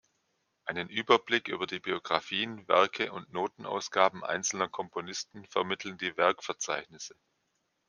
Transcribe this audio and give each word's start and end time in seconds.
Einen 0.65 0.89
Überblick 0.89 1.47
über 1.47 1.67
die 1.67 1.79
Biografien, 1.79 2.67
Werke 2.67 3.11
und 3.13 3.31
Notenausgaben 3.31 4.23
einzelner 4.23 4.67
Komponisten 4.67 5.45
vermitteln 5.45 5.99
die 5.99 6.17
Werkverzeichnisse. 6.17 7.15